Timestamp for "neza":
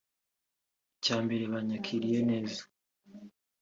2.29-2.61